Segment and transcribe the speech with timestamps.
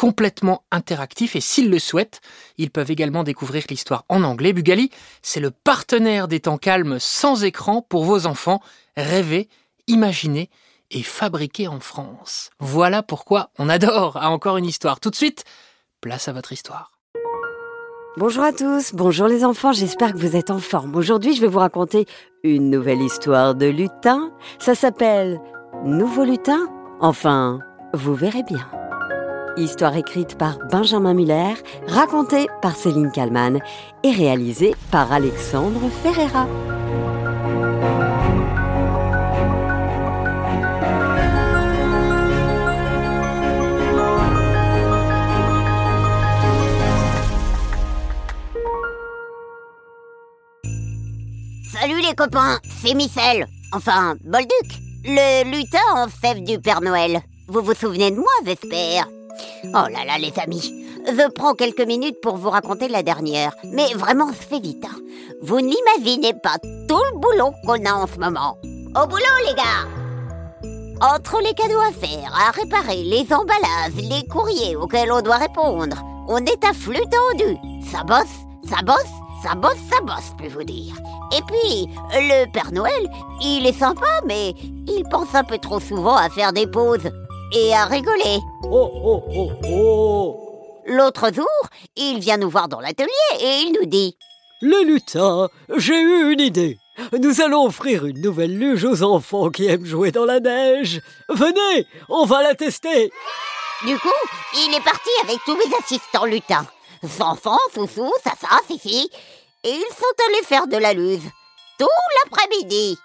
[0.00, 2.22] complètement interactifs et s'ils le souhaitent,
[2.56, 4.54] ils peuvent également découvrir l'histoire en anglais.
[4.54, 8.62] Bugali, c'est le partenaire des temps calmes sans écran pour vos enfants.
[8.96, 9.50] Rêver,
[9.88, 10.48] imaginer
[10.90, 12.48] et fabriquer en France.
[12.60, 15.00] Voilà pourquoi on adore à encore une histoire.
[15.00, 15.44] Tout de suite,
[16.00, 16.92] place à votre histoire.
[18.16, 20.96] Bonjour à tous, bonjour les enfants, j'espère que vous êtes en forme.
[20.96, 22.06] Aujourd'hui, je vais vous raconter
[22.42, 24.32] une nouvelle histoire de lutin.
[24.60, 25.38] Ça s'appelle
[25.84, 26.68] Nouveau lutin
[27.00, 27.60] Enfin,
[27.92, 28.66] vous verrez bien.
[29.60, 31.52] Histoire écrite par Benjamin Muller,
[31.86, 33.60] racontée par Céline Kallmann
[34.02, 36.46] et réalisée par Alexandre Ferreira.
[51.70, 54.48] Salut les copains, c'est Michel, enfin Bolduc,
[55.04, 57.20] le lutin en fève du Père Noël.
[57.46, 59.06] Vous vous souvenez de moi, j'espère
[59.64, 60.72] Oh là là les amis,
[61.06, 64.84] je prends quelques minutes pour vous raconter la dernière, mais vraiment c'est vite.
[64.84, 64.96] hein.
[65.42, 66.56] Vous n'imaginez pas
[66.88, 68.56] tout le boulot qu'on a en ce moment.
[69.00, 69.86] Au boulot les gars
[71.14, 75.96] Entre les cadeaux à faire, à réparer, les emballages, les courriers auxquels on doit répondre,
[76.28, 77.56] on est à flux tendu.
[77.90, 78.36] Ça bosse,
[78.68, 78.96] ça bosse,
[79.42, 80.94] ça bosse, ça bosse, peux vous dire.
[81.36, 83.08] Et puis, le Père Noël,
[83.42, 84.50] il est sympa, mais
[84.86, 87.08] il pense un peu trop souvent à faire des pauses
[87.56, 88.38] et à rigoler.
[88.72, 91.48] Oh oh oh oh L'autre jour,
[91.96, 93.08] il vient nous voir dans l'atelier
[93.40, 94.16] et il nous dit
[94.62, 96.78] Les lutins, j'ai eu une idée.
[97.18, 101.00] Nous allons offrir une nouvelle luge aux enfants qui aiment jouer dans la neige.
[101.28, 103.10] Venez, on va la tester.
[103.86, 104.08] Du coup,
[104.54, 106.66] il est parti avec tous mes assistants lutins.
[107.20, 109.10] Enfants, Soussou, Sassa, Fifi.
[109.64, 111.28] Et ils sont allés faire de la luge.
[111.78, 111.86] Tout
[112.24, 112.96] l'après-midi.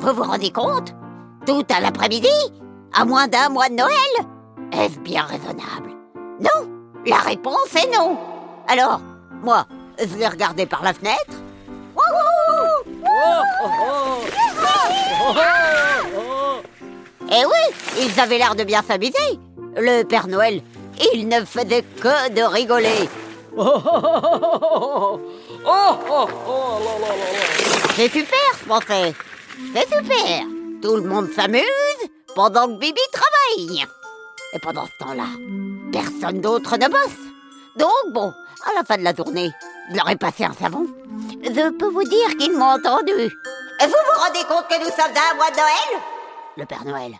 [0.00, 0.92] Vous vous rendez compte?
[1.46, 2.28] Tout à l'après-midi
[2.92, 4.37] À moins d'un mois de Noël
[4.72, 5.90] Est-ce bien raisonnable?
[6.40, 6.68] Non
[7.06, 8.18] La réponse est non.
[8.68, 9.00] Alors,
[9.42, 9.66] moi,
[9.98, 11.34] je l'ai regardé par la fenêtre.
[17.30, 19.38] Eh oui, ils avaient l'air de bien s'amuser.
[19.76, 20.62] Le Père Noël,
[21.12, 23.08] il ne faisait que de rigoler.
[27.96, 29.14] C'est super, je pensais.
[29.74, 30.42] C'est super.
[30.80, 31.62] Tout le monde s'amuse
[32.34, 33.84] pendant que Bibi travaille.
[34.54, 35.26] Et pendant ce temps-là,
[35.92, 37.26] personne d'autre ne bosse.
[37.76, 38.32] Donc bon,
[38.66, 39.50] à la fin de la journée,
[39.90, 40.86] je leur ai passé un savon.
[41.42, 43.12] Je peux vous dire qu'ils m'ont entendu.
[43.12, 46.02] Et vous vous rendez compte que nous sommes à un mois de Noël?
[46.56, 47.12] Le Père Noël,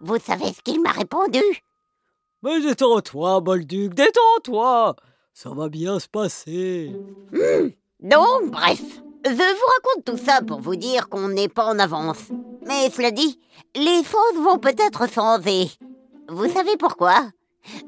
[0.00, 1.42] vous savez ce qu'il m'a répondu?
[2.42, 4.96] Mais détends-toi, Bolduc, détends-toi.
[5.32, 6.96] Ça va bien se passer.
[8.00, 8.80] Donc, bref,
[9.24, 12.30] je vous raconte tout ça pour vous dire qu'on n'est pas en avance.
[12.66, 13.38] Mais cela dit,
[13.76, 15.70] les choses vont peut-être changer.
[16.30, 17.28] Vous savez pourquoi?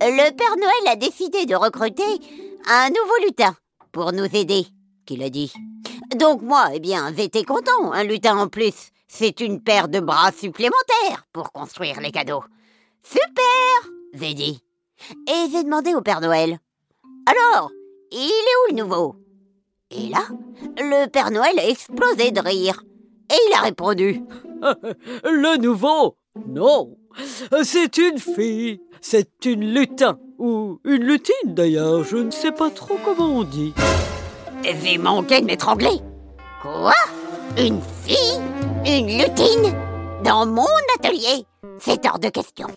[0.00, 2.02] Le Père Noël a décidé de recruter
[2.66, 3.54] un nouveau lutin
[3.92, 4.66] pour nous aider,
[5.04, 5.52] qu'il a dit.
[6.16, 8.92] Donc moi, eh bien, j'étais content, un lutin en plus.
[9.08, 12.42] C'est une paire de bras supplémentaires pour construire les cadeaux.
[13.02, 14.62] Super j'ai dit.
[15.28, 16.58] Et j'ai demandé au Père Noël.
[17.26, 17.70] Alors,
[18.10, 19.16] il est où le nouveau?
[19.90, 20.26] Et là,
[20.78, 22.82] le Père Noël a explosé de rire.
[23.30, 24.22] Et il a répondu.
[25.24, 26.16] Le nouveau?
[26.46, 26.96] Non,
[27.62, 28.80] c'est une fille.
[29.00, 30.18] C'est une lutin.
[30.38, 33.72] Ou une lutine d'ailleurs, je ne sais pas trop comment on dit.
[34.62, 36.00] De m'étrangler.
[36.62, 36.94] Quoi?
[37.58, 38.40] Une fille
[38.86, 39.74] Une lutine?
[40.24, 40.66] Dans mon
[40.98, 41.46] atelier
[41.78, 42.68] C'est hors de question.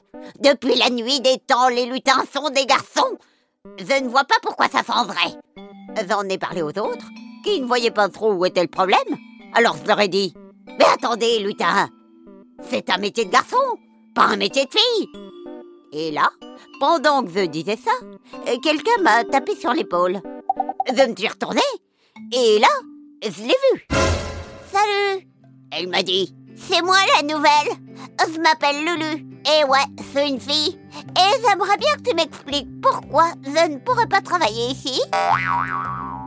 [0.42, 3.18] Depuis la nuit des temps, les lutins sont des garçons.
[3.78, 5.38] Je ne vois pas pourquoi ça changerait.
[6.10, 7.08] J'en ai parlé aux autres,
[7.44, 9.00] qui ne voyaient pas trop où était le problème.
[9.54, 10.34] Alors je leur ai dit
[10.68, 11.90] Mais attendez, lutin
[12.70, 13.58] C'est un métier de garçon,
[14.14, 15.10] pas un métier de fille
[15.92, 16.30] Et là,
[16.80, 20.22] pendant que je disais ça, euh, quelqu'un m'a tapé sur l'épaule.
[20.88, 21.62] Je me suis retournée,
[22.32, 22.68] et là,
[23.24, 23.88] je l'ai vue.
[24.72, 25.28] Salut
[25.72, 27.78] Elle m'a dit C'est moi la nouvelle
[28.20, 29.26] Je m'appelle Lulu.
[29.46, 30.80] Eh ouais, c'est une fille.
[30.98, 35.02] Et j'aimerais bien que tu m'expliques pourquoi je ne pourrais pas travailler ici.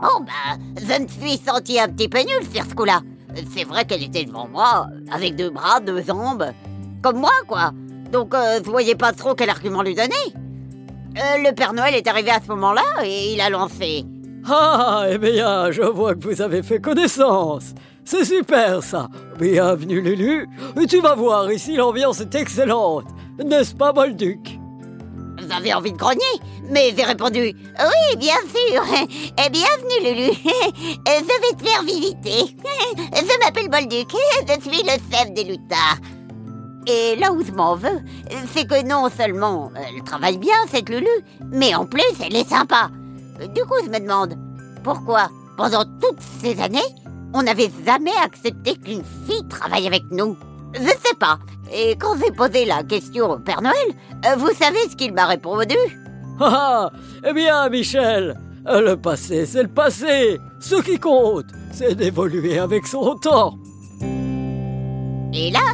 [0.01, 3.01] Bon, bah, je me suis sentie un petit peu nulle sur ce coup-là.
[3.55, 6.51] C'est vrai qu'elle était devant moi, avec deux bras, deux jambes.
[7.01, 7.71] Comme moi, quoi.
[8.11, 10.15] Donc, euh, je voyais pas trop quel argument lui donner.
[11.17, 14.05] Euh, le Père Noël est arrivé à ce moment-là et il a lancé.
[14.49, 17.73] Ah, eh bien, je vois que vous avez fait connaissance.
[18.05, 19.09] C'est super ça.
[19.37, 20.47] Bienvenue Lulu.
[20.87, 23.05] Tu vas voir, ici l'ambiance est excellente.
[23.43, 24.57] N'est-ce pas, Bolduc?
[25.39, 26.21] Vous avez envie de grogner
[26.69, 28.83] Mais j'ai répondu Oui, bien sûr.
[29.45, 30.33] Et bienvenue Lulu.
[31.05, 32.55] Je vais te faire visiter.
[33.13, 34.09] Je m'appelle Bolduc.
[34.47, 35.97] Je suis le chef des lutins.
[36.87, 37.99] Et là où je m'en veux,
[38.53, 41.07] c'est que non seulement elle travaille bien, cette Lulu,
[41.51, 42.89] mais en plus elle est sympa.
[43.53, 44.35] Du coup, je me demande,
[44.83, 46.79] pourquoi, pendant toutes ces années,
[47.33, 50.37] on n'avait jamais accepté qu'une fille travaille avec nous?
[50.73, 51.39] Je sais pas.
[51.73, 53.75] Et quand j'ai posé la question au Père Noël,
[54.25, 55.75] euh, vous savez ce qu'il m'a répondu?
[56.39, 56.91] Ah,
[57.27, 60.39] eh bien, Michel, le passé, c'est le passé.
[60.59, 63.55] Ce qui compte, c'est d'évoluer avec son temps.
[65.33, 65.73] Et là,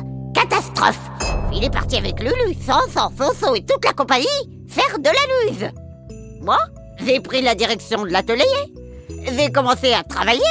[1.53, 4.27] Il est parti avec Lulu, Sansan, Fonso et toute la compagnie
[4.67, 5.71] faire de la luse.
[6.41, 6.57] Moi,
[7.05, 8.43] j'ai pris la direction de l'atelier.
[9.37, 10.41] J'ai commencé à travailler.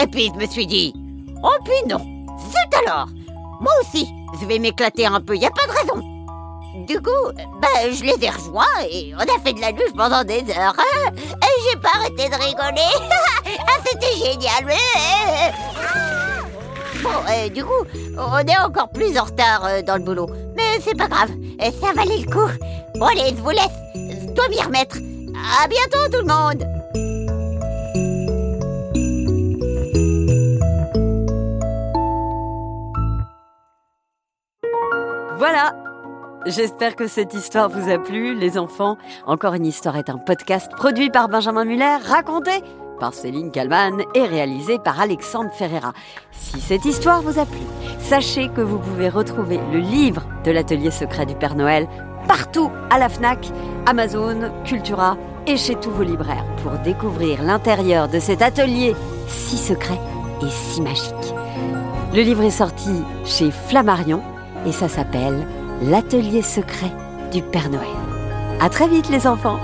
[0.00, 0.94] Et puis je me suis dit,
[1.42, 3.08] oh puis non, zut alors
[3.60, 4.06] Moi aussi,
[4.40, 6.04] je vais m'éclater un peu, y a pas de raison.
[6.86, 10.22] Du coup, bah, je les ai rejoints et on a fait de la luge pendant
[10.22, 10.76] des heures.
[11.12, 13.10] Et j'ai pas arrêté de rigoler.
[13.66, 14.76] ah, c'était génial.
[17.02, 17.84] Bon, euh, du coup,
[18.16, 20.28] on est encore plus en retard euh, dans le boulot.
[20.56, 21.30] Mais c'est pas grave,
[21.62, 22.50] euh, ça valait le coup.
[22.98, 23.78] Bon, allez, je vous laisse.
[23.94, 24.96] Je dois m'y remettre.
[25.62, 26.64] À bientôt, tout le monde.
[35.38, 35.72] Voilà
[36.46, 38.96] J'espère que cette histoire vous a plu, les enfants.
[39.26, 42.62] Encore une histoire est un podcast produit par Benjamin Muller, raconté
[42.98, 45.92] par Céline Kalman et réalisé par Alexandre Ferreira.
[46.32, 47.60] Si cette histoire vous a plu,
[48.00, 51.88] sachez que vous pouvez retrouver le livre de l'atelier secret du Père Noël
[52.26, 53.50] partout à la FNAC,
[53.86, 55.16] Amazon, Cultura
[55.46, 58.94] et chez tous vos libraires pour découvrir l'intérieur de cet atelier
[59.26, 59.98] si secret
[60.42, 61.34] et si magique.
[62.14, 64.22] Le livre est sorti chez Flammarion
[64.66, 65.46] et ça s'appelle
[65.82, 66.92] L'atelier secret
[67.32, 67.86] du Père Noël.
[68.60, 69.60] À très vite les enfants